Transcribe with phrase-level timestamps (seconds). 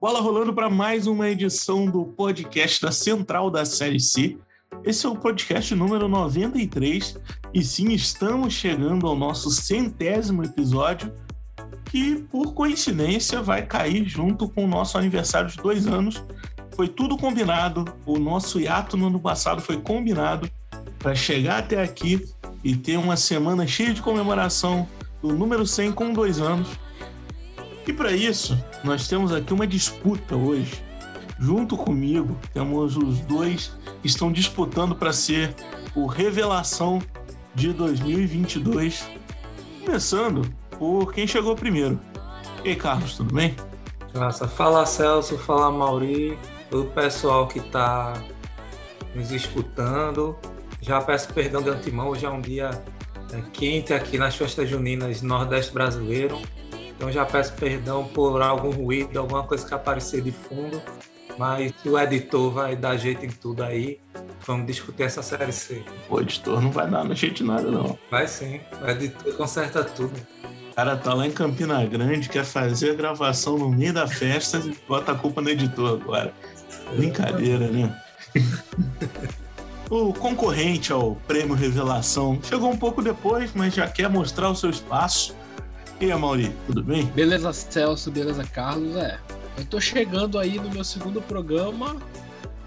[0.00, 4.38] Bola rolando para mais uma edição do podcast da Central da Série C.
[4.82, 7.18] Esse é o podcast número 93
[7.52, 11.12] e sim, estamos chegando ao nosso centésimo episódio,
[11.84, 16.24] que por coincidência vai cair junto com o nosso aniversário de dois anos.
[16.74, 20.50] Foi tudo combinado, o nosso hiato no ano passado foi combinado
[20.98, 22.26] para chegar até aqui
[22.64, 24.88] e ter uma semana cheia de comemoração
[25.20, 26.70] do número 100 com dois anos.
[27.90, 30.80] E para isso, nós temos aqui uma disputa hoje.
[31.40, 35.52] Junto comigo, temos os dois que estão disputando para ser
[35.92, 37.02] o Revelação
[37.52, 39.08] de 2022.
[39.84, 40.48] Começando
[40.78, 41.98] por quem chegou primeiro.
[42.64, 43.56] E aí, Carlos, tudo bem?
[44.14, 46.38] Nossa, fala Celso, fala Mauri,
[46.70, 48.22] o pessoal que está
[49.16, 50.38] nos escutando.
[50.80, 52.70] Já peço perdão de antemão, hoje é um dia
[53.32, 56.40] é, quente aqui nas festas juninas Nordeste brasileiro.
[57.00, 60.82] Então já peço perdão por algum ruído, alguma coisa que aparecer de fundo,
[61.38, 63.98] mas o editor vai dar jeito em tudo aí.
[64.46, 65.82] Vamos discutir essa série C.
[66.10, 67.98] O editor não vai dar no jeito de nada, não.
[68.10, 70.12] Vai sim, o editor conserta tudo.
[70.72, 74.58] O cara tá lá em Campina Grande, quer fazer a gravação no meio da festa
[74.58, 76.34] e bota a culpa no editor agora.
[76.94, 77.98] Brincadeira, né?
[79.88, 84.68] o concorrente ao Prêmio Revelação chegou um pouco depois, mas já quer mostrar o seu
[84.68, 85.34] espaço.
[86.00, 87.04] E aí, Mauri, tudo bem?
[87.14, 88.96] Beleza, Celso, beleza, Carlos.
[88.96, 89.18] É,
[89.58, 91.94] eu tô chegando aí no meu segundo programa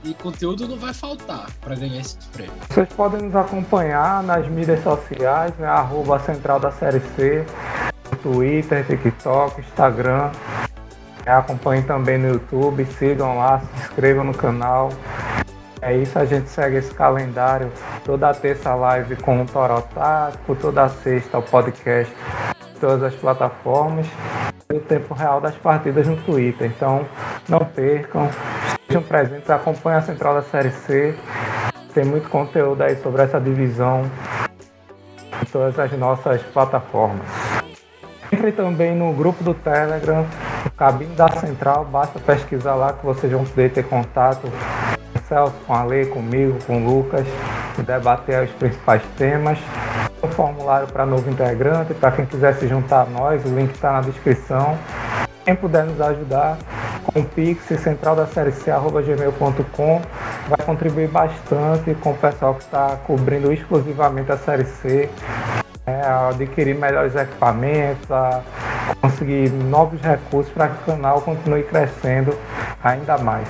[0.04, 2.54] e conteúdo não vai faltar para ganhar esse prêmio.
[2.70, 5.66] Vocês podem nos acompanhar nas mídias sociais, né?
[5.66, 7.44] Arroba Central da Série C,
[8.22, 10.30] Twitter, TikTok, Instagram.
[11.26, 14.90] Acompanhem também no YouTube, sigam lá, se inscrevam no canal.
[15.82, 17.72] É isso, a gente segue esse calendário.
[18.06, 22.14] Toda terça live com o Torotático, toda sexta o podcast
[22.84, 24.06] todas as plataformas
[24.70, 26.68] e o tempo real das partidas no Twitter.
[26.68, 27.06] Então,
[27.48, 28.30] não percam,
[28.82, 31.16] estejam presentes, acompanhem a Central da Série C.
[31.94, 34.04] Tem muito conteúdo aí sobre essa divisão
[35.42, 37.26] em todas as nossas plataformas.
[38.30, 40.26] Entre também no grupo do Telegram,
[40.66, 45.22] o Cabine da Central, basta pesquisar lá que vocês vão poder ter contato com o
[45.30, 47.26] Celso, com a Lei, comigo, com o Lucas,
[47.80, 49.58] e debater os principais temas
[50.64, 54.02] formulário para novo integrante, para quem quiser se juntar a nós, o link está na
[54.02, 54.78] descrição.
[55.44, 56.58] Quem puder nos ajudar
[57.04, 62.98] com o Pix central da série C, vai contribuir bastante com o pessoal que está
[63.06, 65.10] cobrindo exclusivamente a série C,
[65.86, 68.42] é, adquirir melhores equipamentos, a
[69.02, 72.34] conseguir novos recursos para que o canal continue crescendo
[72.82, 73.50] ainda mais.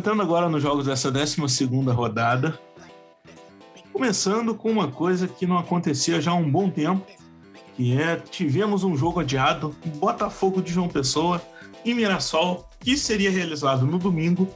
[0.00, 2.58] Entrando agora nos jogos dessa 12 rodada,
[3.92, 7.06] começando com uma coisa que não acontecia já há um bom tempo,
[7.76, 11.38] que é tivemos um jogo adiado, Botafogo de João Pessoa
[11.84, 14.48] e Mirassol, que seria realizado no domingo,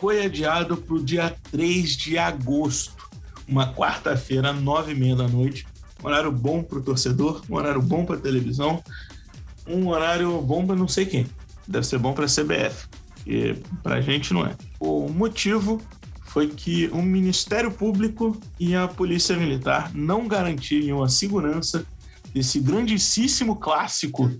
[0.00, 3.08] foi adiado para o dia 3 de agosto,
[3.46, 5.68] uma quarta-feira, nove e meia da noite.
[6.02, 8.82] Um horário bom para o torcedor, um horário bom para a televisão,
[9.68, 11.28] um horário bom para não sei quem.
[11.68, 14.56] Deve ser bom para a CBF que para a gente não é.
[14.80, 15.80] O motivo
[16.24, 21.84] foi que o Ministério Público e a Polícia Militar não garantiriam a segurança
[22.32, 24.30] desse grandíssimo clássico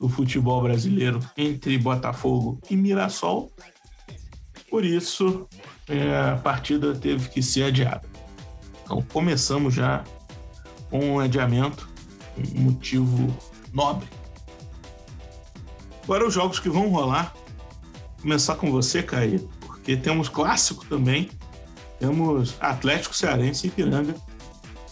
[0.00, 3.52] do futebol brasileiro entre Botafogo e Mirassol.
[4.68, 5.48] Por isso,
[5.88, 8.02] é, a partida teve que ser adiada.
[8.84, 10.02] Então, começamos já
[10.90, 11.88] com um adiamento,
[12.36, 13.34] um motivo
[13.72, 14.08] nobre.
[16.02, 17.32] Agora, os jogos que vão rolar
[18.26, 21.30] começar com você, Caí, porque temos clássico também.
[22.00, 24.16] Temos Atlético Cearense e Ipiranga,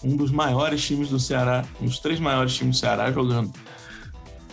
[0.04, 3.52] um dos maiores times do Ceará, um dos três maiores times do Ceará jogando.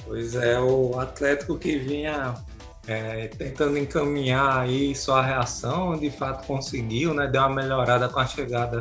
[0.03, 2.33] Pois é, o Atlético que vinha
[2.87, 7.27] é, tentando encaminhar aí sua reação, de fato conseguiu, né?
[7.27, 8.79] Deu uma melhorada com a chegada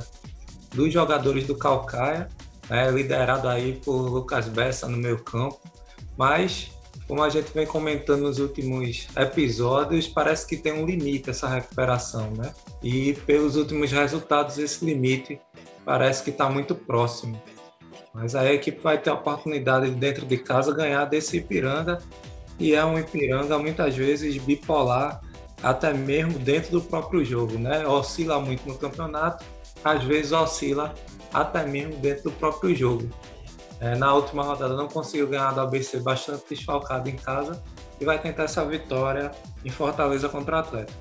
[0.75, 2.27] dos jogadores do Calcaia,
[2.71, 5.61] né, liderado aí por Lucas Bessa no meio campo,
[6.17, 6.71] mas
[7.11, 12.31] como a gente vem comentando nos últimos episódios, parece que tem um limite essa recuperação,
[12.31, 12.55] né?
[12.81, 15.41] E pelos últimos resultados, esse limite
[15.85, 17.43] parece que está muito próximo.
[18.15, 21.99] Mas aí a equipe vai ter a oportunidade dentro de casa ganhar desse Ipiranga,
[22.61, 25.21] e é um Ipiranga muitas vezes bipolar,
[25.61, 27.85] até mesmo dentro do próprio jogo, né?
[27.89, 29.45] Oscila muito no campeonato,
[29.83, 30.95] às vezes oscila
[31.35, 33.11] até mesmo dentro do próprio jogo.
[33.81, 37.63] É, na última rodada não conseguiu ganhar do ABC bastante desfalcado em casa
[37.99, 39.33] e vai tentar essa vitória
[39.65, 40.99] em Fortaleza contra o Atlético.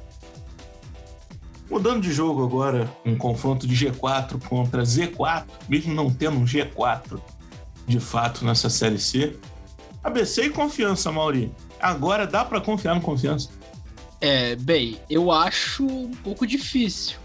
[1.69, 7.19] Mudando de jogo agora, um confronto de G4 contra Z4, mesmo não tendo um G4
[7.85, 9.37] de fato nessa Série C.
[10.03, 11.51] ABC e confiança, Mauri.
[11.79, 13.49] Agora dá para confiar no confiança?
[14.21, 17.17] É, bem, eu acho um pouco difícil.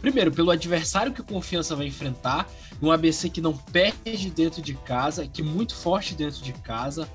[0.00, 2.48] Primeiro, pelo adversário que o Confiança vai enfrentar,
[2.80, 7.08] um ABC que não perde dentro de casa, que é muito forte dentro de casa,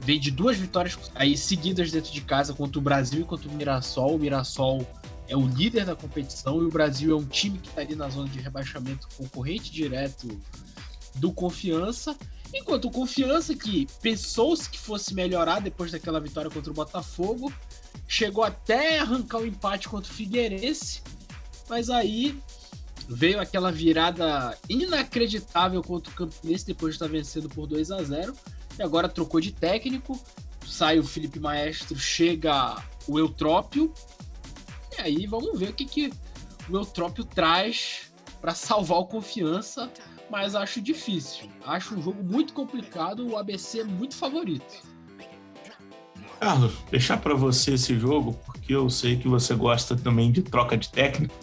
[0.00, 3.52] vem de duas vitórias aí seguidas dentro de casa contra o Brasil e contra o
[3.52, 4.16] Mirassol.
[4.16, 4.86] O Mirassol
[5.28, 8.08] é o líder da competição e o Brasil é um time que está ali na
[8.08, 10.28] zona de rebaixamento concorrente direto
[11.16, 12.16] do Confiança.
[12.54, 17.52] Enquanto o Confiança, que pensou-se que fosse melhorar depois daquela vitória contra o Botafogo,
[18.06, 21.02] chegou até arrancar o um empate contra o Figueirense,
[21.68, 22.38] mas aí
[23.08, 28.34] veio aquela virada inacreditável contra o Campinense depois de estar vencendo por 2 a 0
[28.78, 30.20] e agora trocou de técnico,
[30.66, 32.76] sai o Felipe Maestro, chega
[33.06, 33.92] o Eutrópio,
[34.98, 36.12] e aí vamos ver o que, que
[36.68, 39.90] o Eutrópio traz para salvar o confiança,
[40.30, 41.48] mas acho difícil.
[41.64, 44.96] Acho um jogo muito complicado, o ABC é muito favorito.
[46.40, 50.76] Carlos, deixar para você esse jogo, porque eu sei que você gosta também de troca
[50.76, 51.34] de técnico.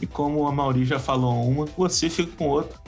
[0.00, 2.78] E como a Mauri já falou uma, você fica com outra.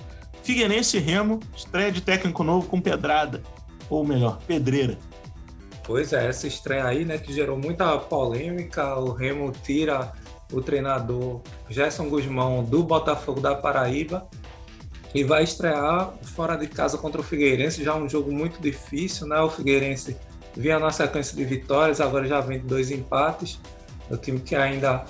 [0.42, 3.42] Figueirense Remo, estreia de técnico novo com pedrada.
[3.90, 4.98] Ou melhor, pedreira.
[5.84, 8.98] Pois é, essa estreia aí, né, que gerou muita polêmica.
[8.98, 10.12] O Remo tira
[10.52, 14.28] o treinador Gerson Guzmão do Botafogo da Paraíba
[15.14, 19.40] e vai estrear fora de casa contra o Figueirense, já um jogo muito difícil, né?
[19.40, 20.16] O Figueirense
[20.54, 23.58] vinha na sequência de vitórias, agora já vem de dois empates.
[24.10, 25.04] O time que ainda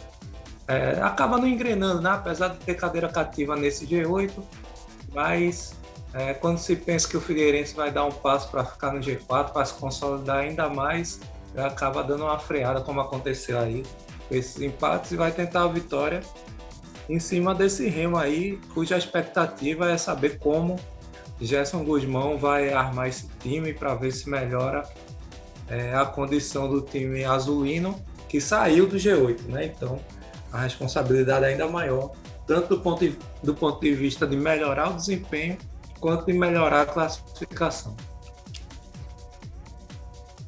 [0.69, 2.11] é, acaba não engrenando, né?
[2.11, 4.31] apesar de ter cadeira cativa nesse G8,
[5.15, 5.75] mas
[6.13, 9.51] é, quando se pensa que o Figueirense vai dar um passo para ficar no G4,
[9.51, 11.21] para se consolidar ainda mais,
[11.57, 13.83] acaba dando uma freada, como aconteceu aí,
[14.29, 16.23] com esses empates, e vai tentar a vitória
[17.09, 20.79] em cima desse remo aí, cuja expectativa é saber como
[21.41, 24.83] Gerson Guzmão vai armar esse time para ver se melhora
[25.69, 27.99] é, a condição do time azulino
[28.29, 29.65] que saiu do G8, né?
[29.65, 29.99] Então
[30.53, 32.13] a responsabilidade ainda maior,
[32.47, 35.59] tanto do ponto de, do ponto de vista de melhorar o desempenho,
[36.01, 37.97] quanto de melhorar a classificação.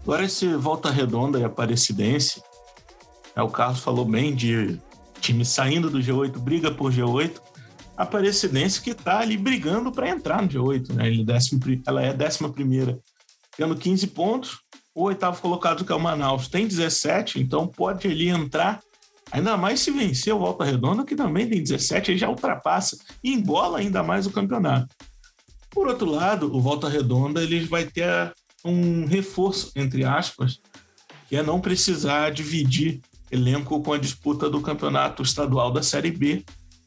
[0.02, 2.42] Agora esse Volta Redonda e Aparecidense,
[3.36, 4.80] é, o Carlos falou bem de
[5.20, 7.40] time saindo do G8, briga por G8,
[7.96, 11.06] a Aparecidense que está ali brigando para entrar no G8, né?
[11.06, 12.98] Ele é décimo, ela é décima primeira,
[13.56, 14.58] tendo 15 pontos,
[14.94, 18.80] o oitavo colocado, que é o Manaus, tem 17, então pode ali entrar.
[19.32, 23.32] Ainda mais se vencer o Volta Redonda, que também tem 17, ele já ultrapassa e
[23.32, 24.94] embola ainda mais o campeonato.
[25.70, 28.32] Por outro lado, o Volta Redonda ele vai ter
[28.64, 30.60] um reforço, entre aspas,
[31.28, 33.00] que é não precisar dividir
[33.30, 36.44] elenco com a disputa do campeonato estadual da Série B,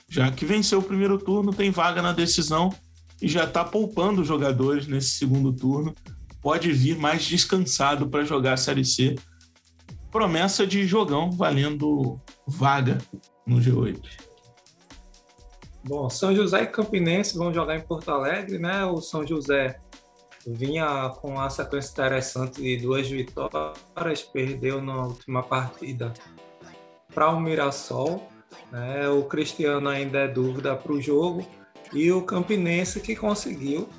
[0.09, 2.73] já que venceu o primeiro turno, tem vaga na decisão
[3.21, 5.95] e já está poupando jogadores nesse segundo turno
[6.43, 9.15] pode vir mais descansado para jogar a Série C.
[10.13, 12.99] Promessa de jogão valendo vaga
[13.47, 13.99] no G8.
[15.83, 18.85] Bom, São José e Campinense vão jogar em Porto Alegre, né?
[18.85, 19.79] O São José
[20.45, 26.13] vinha com uma sequência interessante de duas vitórias, perdeu na última partida
[27.11, 28.29] para o Mirassol.
[28.71, 29.09] Né?
[29.09, 31.43] O Cristiano ainda é dúvida para o jogo.
[31.91, 33.89] E o Campinense que conseguiu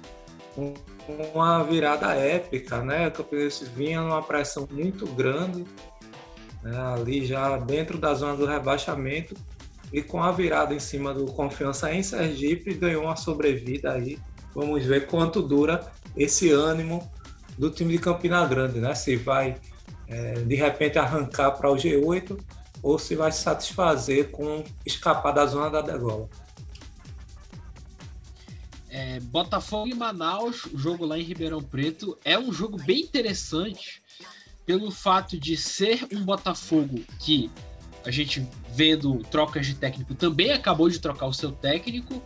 [0.56, 0.74] um
[1.08, 3.08] uma virada épica, né?
[3.08, 5.64] O Campinense vinha numa pressão muito grande,
[6.64, 6.76] né?
[6.76, 9.36] ali já dentro da zona do rebaixamento,
[9.92, 14.18] e com a virada em cima do Confiança em Sergipe, ganhou uma sobrevida aí.
[14.52, 17.08] Vamos ver quanto dura esse ânimo
[17.56, 18.94] do time de Campina Grande, né?
[18.94, 19.56] Se vai
[20.08, 22.36] é, de repente arrancar para o G8
[22.82, 26.28] ou se vai se satisfazer com escapar da zona da degola.
[28.90, 34.02] É, Botafogo e Manaus, o jogo lá em Ribeirão Preto, é um jogo bem interessante
[34.66, 37.50] pelo fato de ser um Botafogo que
[38.04, 42.22] a gente vendo trocas de técnico também acabou de trocar o seu técnico.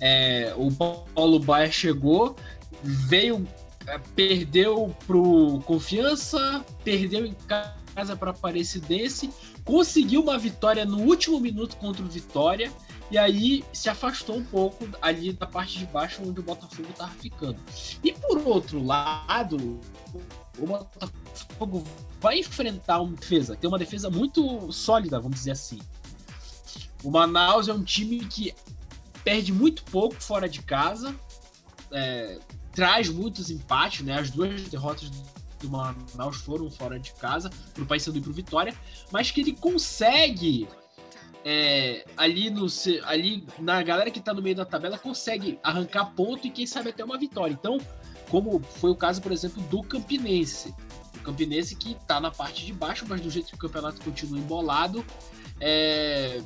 [0.00, 2.36] É, o Paulo Baia chegou,
[2.82, 3.46] veio,
[3.86, 9.30] é, perdeu pro Confiança, perdeu em casa para Aparecidense,
[9.64, 12.72] conseguiu uma vitória no último minuto contra o Vitória
[13.10, 17.10] e aí se afastou um pouco ali da parte de baixo onde o Botafogo estava
[17.10, 17.58] ficando.
[18.02, 19.80] E por outro lado,
[20.58, 21.19] o Botafogo
[22.20, 25.78] vai enfrentar uma defesa, tem uma defesa muito sólida, vamos dizer assim.
[27.02, 28.54] O Manaus é um time que
[29.24, 31.14] perde muito pouco fora de casa,
[31.92, 32.38] é,
[32.72, 34.18] traz muitos empates, né?
[34.18, 35.10] As duas derrotas
[35.60, 38.74] do Manaus foram fora de casa, para o Paysandu e para o Vitória,
[39.10, 40.68] mas que ele consegue
[41.44, 42.66] é, ali, no,
[43.04, 46.90] ali na galera que tá no meio da tabela consegue arrancar ponto e quem sabe
[46.90, 47.52] até uma vitória.
[47.52, 47.78] Então,
[48.28, 50.74] como foi o caso, por exemplo, do Campinense.
[51.20, 55.04] Campinense que tá na parte de baixo, mas do jeito que o campeonato continua embolado,
[55.60, 56.40] é,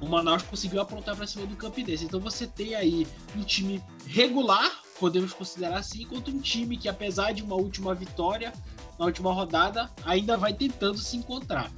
[0.00, 2.04] o Manaus conseguiu aprontar para cima do Campinense.
[2.04, 3.06] Então você tem aí
[3.36, 8.52] um time regular, podemos considerar assim, contra um time que, apesar de uma última vitória
[8.98, 11.70] na última rodada, ainda vai tentando se encontrar.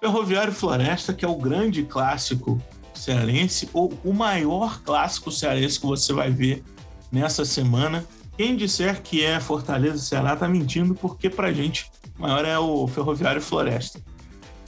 [0.00, 2.60] Ferroviário Floresta, que é o grande clássico
[2.94, 6.64] cearense, ou o maior clássico cearense que você vai ver
[7.10, 8.04] nessa semana.
[8.42, 12.88] Quem disser que é Fortaleza Ceará tá mentindo, porque pra gente o maior é o
[12.88, 14.00] Ferroviário Floresta.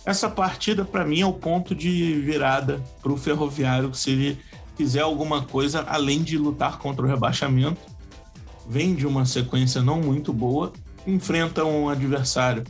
[0.06, 4.38] Essa partida, para mim, é o ponto de virada para o Ferroviário, se ele
[4.76, 7.80] fizer alguma coisa além de lutar contra o rebaixamento.
[8.68, 10.72] Vem de uma sequência não muito boa,
[11.04, 12.62] enfrenta um adversário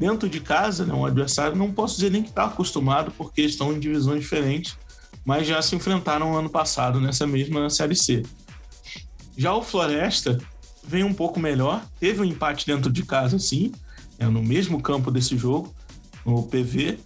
[0.00, 3.70] dentro de casa, né, um adversário, não posso dizer nem que está acostumado, porque estão
[3.70, 4.78] em divisões diferentes,
[5.26, 8.22] mas já se enfrentaram ano passado nessa mesma Série C.
[9.38, 10.38] Já o Floresta
[10.84, 13.72] vem um pouco melhor, teve um empate dentro de casa, sim,
[14.18, 15.74] é, no mesmo campo desse jogo,
[16.26, 16.98] no PV,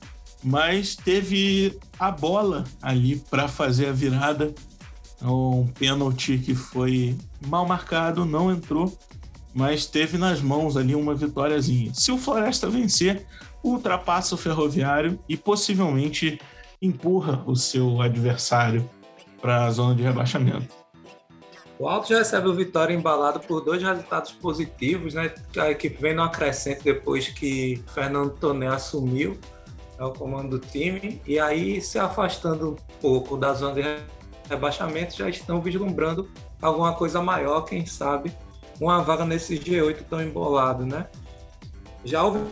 [0.42, 4.52] mas teve a bola ali para fazer a virada.
[5.20, 8.98] Um pênalti que foi mal marcado, não entrou
[9.54, 11.92] mas teve nas mãos ali uma vitóriazinha.
[11.94, 13.26] Se o Floresta vencer,
[13.62, 16.40] ultrapassa o Ferroviário e possivelmente
[16.80, 18.88] empurra o seu adversário
[19.40, 20.81] para a zona de rebaixamento.
[21.82, 25.34] O Alto já recebe o Vitória embalado por dois resultados positivos, né?
[25.56, 29.36] A equipe vem no acrescente depois que Fernando Toné assumiu
[29.98, 33.82] é o comando do time e aí se afastando um pouco da zona de
[34.48, 38.32] rebaixamento já estão vislumbrando alguma coisa maior, quem sabe
[38.80, 41.08] uma vaga nesse G8 tão embolado, né?
[42.04, 42.46] Já o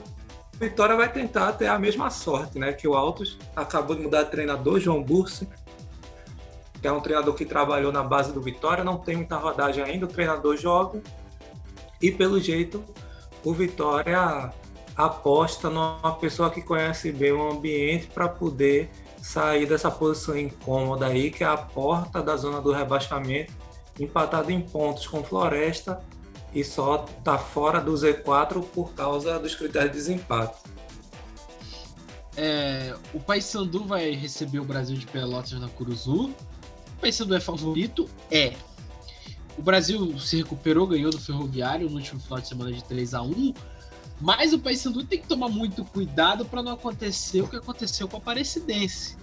[0.54, 2.72] Vitória vai tentar ter a mesma sorte, né?
[2.72, 5.48] Que o Altos acabou de mudar de treinador, João Bursi,
[6.80, 10.06] que é um treinador que trabalhou na base do Vitória, não tem muita rodagem ainda,
[10.06, 11.02] o treinador jovem,
[12.00, 12.82] e pelo jeito
[13.44, 14.52] o Vitória
[14.96, 21.30] aposta numa pessoa que conhece bem o ambiente para poder sair dessa posição incômoda aí,
[21.30, 23.52] que é a porta da zona do rebaixamento,
[23.98, 26.02] empatado em pontos com Floresta
[26.54, 30.58] e só está fora do Z4 por causa dos critérios de desempate.
[32.36, 36.34] É, o Paysandu vai receber o Brasil de Pelotas na Curuzu.
[37.00, 38.10] O Paysandu é favorito?
[38.30, 38.54] É.
[39.56, 43.22] O Brasil se recuperou, ganhou do Ferroviário no último final de semana de 3 a
[43.22, 43.54] 1
[44.20, 48.16] mas o Paysandu tem que tomar muito cuidado para não acontecer o que aconteceu com
[48.16, 49.16] a Aparecidense.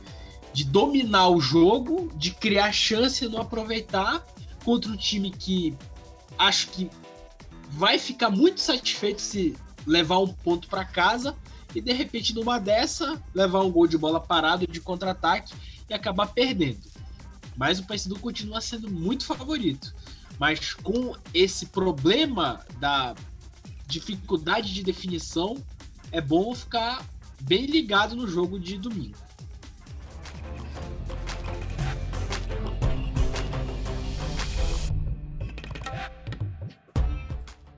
[0.52, 4.26] De dominar o jogo, de criar chance e não aproveitar
[4.66, 5.78] contra um time que
[6.36, 6.90] acho que
[7.70, 9.56] vai ficar muito satisfeito se
[9.86, 11.36] levar um ponto para casa
[11.76, 15.54] e de repente numa dessa levar um gol de bola parado de contra-ataque
[15.88, 16.97] e acabar perdendo.
[17.58, 19.94] Mas o Paysandu continua sendo muito favorito.
[20.40, 23.16] Mas com esse problema da
[23.88, 25.58] dificuldade de definição,
[26.12, 27.04] é bom ficar
[27.42, 29.18] bem ligado no jogo de domingo.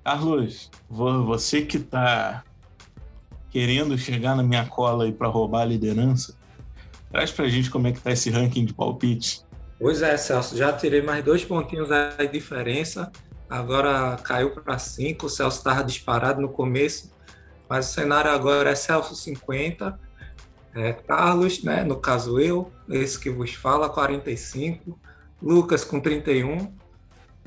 [0.04, 2.44] Carlos, você que tá
[3.52, 6.36] querendo chegar na minha cola aí para roubar a liderança,
[7.12, 9.46] traz pra gente como é que tá esse ranking de palpites.
[9.80, 13.10] Pois é, Celso, já tirei mais dois pontinhos aí de diferença.
[13.50, 15.28] Agora caiu para cinco.
[15.28, 17.14] O Celso estava disparado no começo,
[17.70, 19.98] mas o cenário agora é Celso 50,
[20.76, 25.00] é Carlos, né, no caso eu, esse que vos fala, 45,
[25.42, 26.74] Lucas com 31,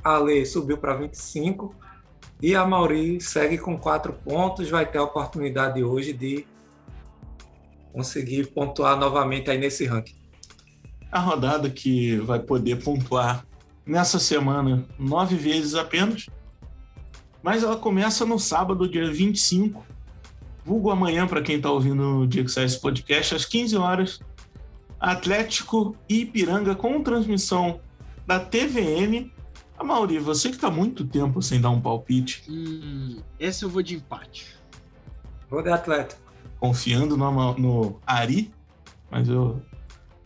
[0.02, 1.74] Ale subiu para 25
[2.40, 6.46] e a Mauri segue com quatro pontos, vai ter a oportunidade hoje de
[7.92, 10.21] conseguir pontuar novamente aí nesse ranking.
[11.12, 13.46] A rodada que vai poder pontuar
[13.86, 16.26] nessa semana nove vezes apenas,
[17.42, 19.84] mas ela começa no sábado, dia 25,
[20.64, 24.20] vulgo amanhã para quem está ouvindo no dia que sai esse podcast, às 15 horas,
[24.98, 27.80] Atlético e Ipiranga com transmissão
[28.26, 29.30] da TVN
[29.82, 32.44] a Mauri, você que tá muito tempo sem dar um palpite.
[32.48, 34.56] Hum, esse eu vou de empate.
[35.50, 36.22] Vou de Atlético.
[36.60, 38.52] Confiando no, no Ari,
[39.10, 39.60] mas eu,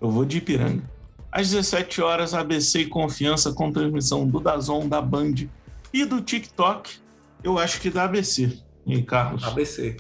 [0.01, 0.83] eu vou de Ipiranga.
[1.31, 5.35] Às 17 horas, ABC e Confiança com transmissão do Dazon, da Band
[5.93, 6.99] e do TikTok.
[7.43, 8.59] Eu acho que da ABC.
[8.87, 9.45] E aí, Carlos?
[9.45, 9.97] ABC.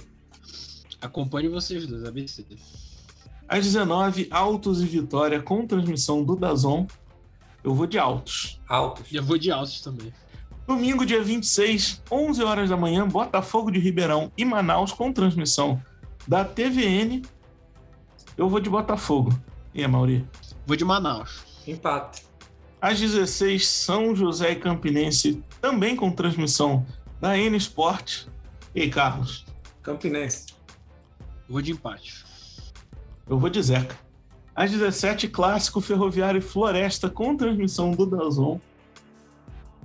[1.01, 2.45] Acompanhe vocês dois, ABC.
[3.49, 6.87] Às 19, Autos e Vitória com transmissão do Dazon
[7.67, 8.61] eu vou de altos.
[8.69, 9.11] Altos.
[9.11, 10.15] E eu vou de altos também.
[10.69, 15.83] Domingo, dia 26, 11 horas da manhã, Botafogo de Ribeirão e Manaus com transmissão
[16.29, 17.23] da TVN.
[18.37, 19.37] Eu vou de Botafogo.
[19.77, 20.27] E a Mauri?
[20.67, 21.45] Vou de Manaus.
[21.67, 22.25] Empate.
[22.81, 26.87] Às 16, São José e Campinense, também com transmissão
[27.21, 28.25] da N Sport.
[28.75, 29.45] E aí, Carlos?
[29.83, 30.47] Campinense.
[31.47, 32.25] Vou de empate.
[33.29, 33.99] Eu vou de Zeca.
[34.55, 38.59] Às 17, Clássico Ferroviário e Floresta, com transmissão do Dazon.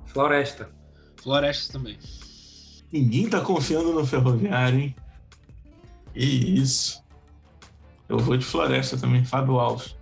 [0.05, 0.69] Floresta.
[1.21, 1.99] Floresta também.
[2.89, 4.95] Ninguém tá confiando no Ferroviário, hein?
[6.13, 7.00] Que isso.
[8.11, 9.95] Eu vou de Floresta também, Fábio Alves.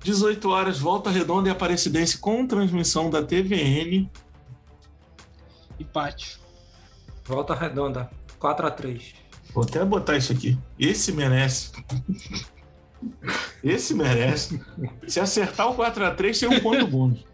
[0.00, 4.10] 18 horas, Volta Redonda e Aparecidense com transmissão da TVN.
[5.78, 6.38] Empate.
[7.24, 8.10] Volta redonda.
[8.38, 9.14] 4 a 3
[9.54, 10.58] Vou até botar isso aqui.
[10.78, 11.72] Esse merece.
[13.64, 14.62] Esse merece.
[15.08, 17.24] Se acertar o 4x3, tem um ponto bônus.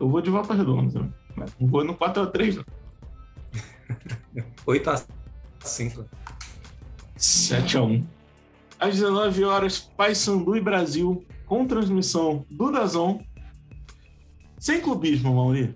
[0.00, 1.14] Eu vou de volta redonda também.
[1.60, 4.44] Não vou no 4x3, não.
[4.66, 5.19] 8 a
[5.70, 6.04] 5
[7.18, 8.04] 7x1.
[8.78, 13.20] Às 19 horas, Paysandu e Brasil, com transmissão do Dazon.
[14.58, 15.74] Sem clubismo, Mauri.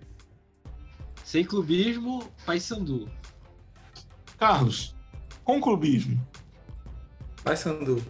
[1.23, 3.09] Sem clubismo, Paysandu.
[4.39, 4.97] Carlos,
[5.45, 6.21] com clubismo.
[7.43, 8.03] Paysandu.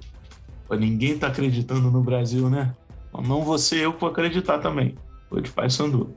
[0.71, 2.75] Ninguém tá acreditando no Brasil, né?
[3.13, 4.97] Não você, eu vou acreditar também.
[5.31, 6.15] Vou de Paysandu.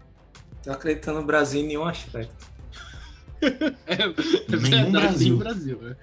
[0.64, 2.57] Tô acreditando no Brasil em nenhum aspecto.
[3.42, 4.08] É, é
[4.58, 5.36] Nenhum verdade, Brasil.
[5.36, 5.80] o Brasil.
[5.90, 5.96] é.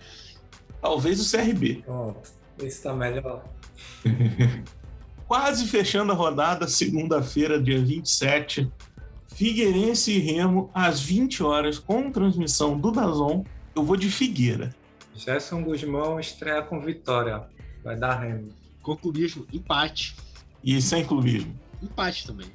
[0.81, 1.83] Talvez o CRB.
[1.85, 2.31] Pronto.
[2.59, 3.45] Esse tá melhor.
[5.27, 8.71] Quase fechando a rodada, segunda-feira, dia 27.
[9.35, 13.43] Figueirense e Remo, às 20 horas, com transmissão do Dazon.
[13.75, 14.75] Eu vou de Figueira.
[15.15, 17.43] Gerson Guzmão estreia com vitória.
[17.83, 18.51] Vai dar remo.
[18.83, 20.15] Com clubismo, empate.
[20.63, 21.59] E sem clubismo.
[21.83, 22.47] Empate também.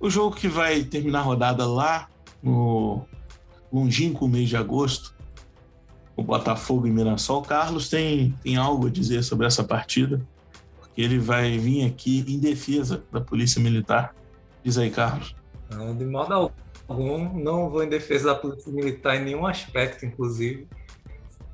[0.00, 2.08] O jogo que vai terminar a rodada lá
[2.42, 3.04] no
[3.72, 5.14] longínquo mês de agosto,
[6.16, 7.42] o Botafogo e Mirassol.
[7.42, 10.20] Carlos tem, tem algo a dizer sobre essa partida,
[10.78, 14.14] porque ele vai vir aqui em defesa da Polícia Militar.
[14.64, 15.34] Diz aí, Carlos.
[15.70, 16.52] Não, de modo
[16.88, 20.66] algum, não vou em defesa da Polícia Militar em nenhum aspecto, inclusive.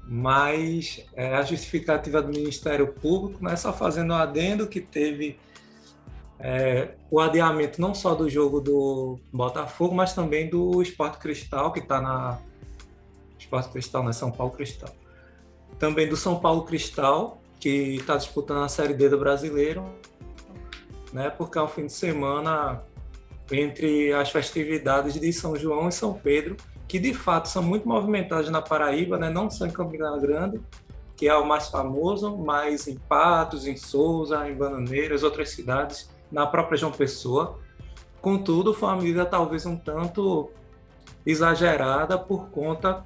[0.06, 5.38] Mas é, a justificativa do Ministério Público, né, só fazendo um adendo que teve
[6.46, 11.78] é, o adiamento não só do jogo do Botafogo, mas também do Esporte Cristal, que
[11.78, 12.38] está na.
[13.38, 14.12] Esporte Cristal, né?
[14.12, 14.90] São Paulo Cristal.
[15.78, 19.86] Também do São Paulo Cristal, que está disputando a Série D do Brasileiro,
[21.14, 21.30] né?
[21.30, 22.82] Porque é um fim de semana
[23.50, 28.50] entre as festividades de São João e São Pedro, que de fato são muito movimentadas
[28.50, 29.30] na Paraíba, né?
[29.30, 30.60] não só em Campina Grande,
[31.16, 36.46] que é o mais famoso, mas em Patos, em Souza, em Bananeiras, outras cidades, na
[36.46, 37.60] própria João Pessoa.
[38.20, 40.50] Contudo, foi uma medida talvez um tanto
[41.24, 43.04] exagerada por conta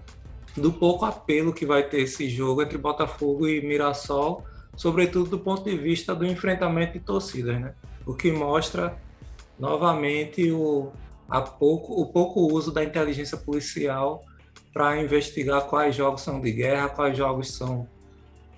[0.56, 5.62] do pouco apelo que vai ter esse jogo entre Botafogo e Mirassol, sobretudo do ponto
[5.62, 7.74] de vista do enfrentamento de torcidas, né?
[8.06, 8.96] O que mostra
[9.58, 10.90] novamente o,
[11.28, 14.22] a pouco, o pouco uso da inteligência policial
[14.72, 17.86] para investigar quais jogos são de guerra, quais jogos são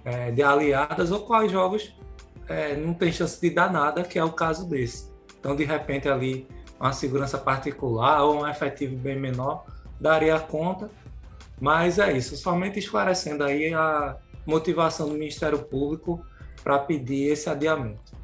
[0.04, 1.92] é, de aliadas ou quais jogos
[2.50, 5.08] é, não tem chance de dar nada, que é o caso desse.
[5.38, 6.48] Então, de repente, ali,
[6.80, 9.64] uma segurança particular ou um efetivo bem menor
[10.00, 10.90] daria conta,
[11.60, 16.24] mas é isso, somente esclarecendo aí a motivação do Ministério Público
[16.64, 18.18] para pedir esse adiamento.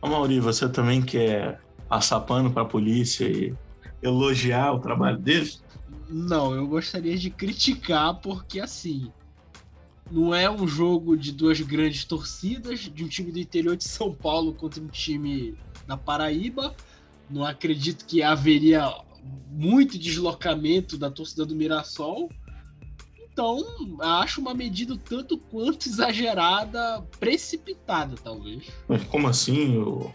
[0.00, 3.54] Ô, Mauri, você também quer passar pano para a polícia e
[4.02, 5.62] elogiar o trabalho deles?
[6.08, 9.12] Não, eu gostaria de criticar, porque assim.
[10.12, 14.12] Não é um jogo de duas grandes torcidas, de um time do interior de São
[14.12, 15.54] Paulo contra um time
[15.86, 16.74] da Paraíba.
[17.30, 18.92] Não acredito que haveria
[19.50, 22.28] muito deslocamento da torcida do Mirassol.
[23.32, 23.58] Então,
[24.00, 28.64] acho uma medida tanto quanto exagerada, precipitada, talvez.
[28.86, 29.78] Mas como assim?
[29.78, 30.12] O-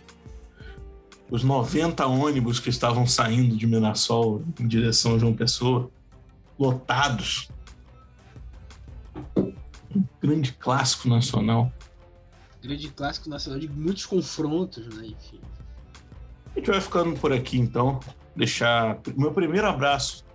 [1.29, 5.89] Os 90 ônibus que estavam saindo de Mirassol em direção a João Pessoa,
[6.59, 7.49] lotados.
[10.27, 11.71] Grande clássico nacional.
[12.61, 15.07] Grande clássico nacional de muitos confrontos, né?
[15.07, 15.39] Enfim.
[16.53, 18.01] A gente vai ficando por aqui então.
[18.35, 20.25] Deixar o meu primeiro abraço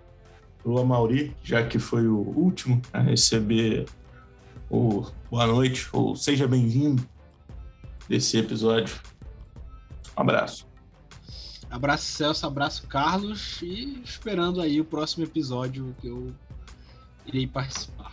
[0.62, 3.86] pro Amauri, já que foi o último a receber
[4.70, 7.06] o boa noite ou seja bem-vindo
[8.08, 8.98] desse episódio.
[10.16, 10.66] Um abraço.
[11.68, 16.34] Abraço Celso, abraço Carlos e esperando aí o próximo episódio que eu
[17.26, 18.11] irei participar.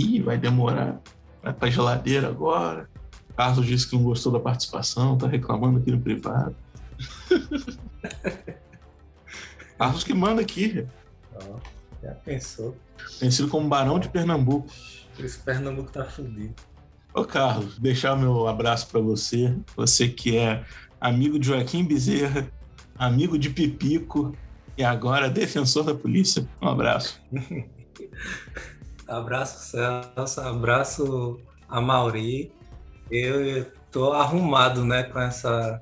[0.00, 1.00] Ih, vai demorar.
[1.42, 2.88] Vai pra geladeira agora.
[3.36, 6.54] Carlos disse que não gostou da participação, tá reclamando aqui no privado.
[9.78, 10.86] Carlos que manda aqui.
[11.34, 11.58] Ó,
[12.02, 12.76] já pensou?
[13.18, 14.68] conhecido como Barão de Pernambuco.
[15.18, 16.54] Esse Pernambuco tá fudido.
[17.12, 19.54] Ô, Carlos, deixar meu abraço para você.
[19.76, 20.64] Você que é
[21.00, 22.50] amigo de Joaquim Bezerra,
[22.96, 24.34] amigo de Pipico
[24.76, 26.46] e agora defensor da polícia.
[26.60, 27.20] Um abraço.
[29.10, 30.40] abraço, Celso.
[30.40, 32.52] Abraço a Mauri.
[33.10, 35.80] Eu tô arrumado, né, com essa,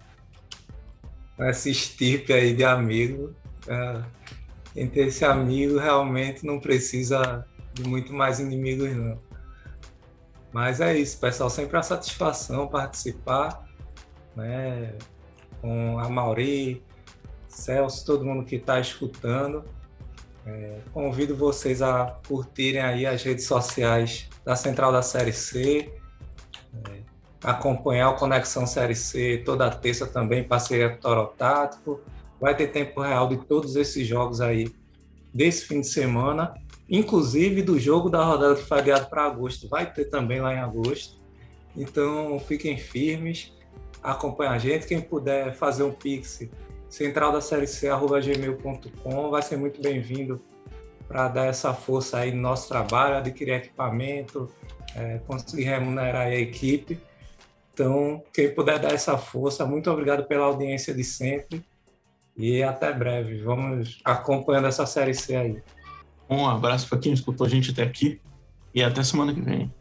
[1.37, 3.35] com essa estirpe aí de amigo.
[3.67, 4.03] É,
[4.87, 9.21] tem esse amigo realmente não precisa de muito mais inimigos, não.
[10.53, 11.51] Mas é isso, pessoal.
[11.51, 13.69] Sempre a satisfação participar,
[14.35, 14.95] né?
[15.61, 16.83] Com a Mauri,
[17.49, 19.65] Celso, todo mundo que está escutando.
[20.47, 25.93] É, convido vocês a curtirem aí as redes sociais da Central da Série C,
[26.89, 27.01] é,
[27.45, 32.01] acompanhar o Conexão Série C toda terça também, parceria com Toro Tático.
[32.41, 34.73] Vai ter tempo real de todos esses jogos aí
[35.35, 36.55] desse fim de semana
[36.89, 40.59] inclusive do jogo da rodada que foi adiado para agosto, vai ter também lá em
[40.59, 41.19] agosto.
[41.77, 43.53] Então fiquem firmes,
[44.03, 44.87] acompanhem a gente.
[44.87, 46.49] Quem puder fazer um pix,
[46.89, 50.41] central da série C, gmail.com, vai ser muito bem-vindo
[51.07, 54.51] para dar essa força aí no nosso trabalho, adquirir equipamento,
[54.95, 57.01] é, conseguir remunerar a equipe.
[57.73, 61.65] Então, quem puder dar essa força, muito obrigado pela audiência de sempre
[62.37, 63.41] e até breve.
[63.41, 65.63] Vamos acompanhando essa série C aí.
[66.29, 68.21] Um abraço para quem escutou a gente até aqui
[68.75, 69.73] e até semana que vem.